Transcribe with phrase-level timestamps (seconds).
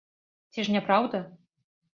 [0.55, 1.23] Ці ж не праўда?